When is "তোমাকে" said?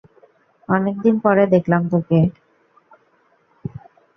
1.89-2.19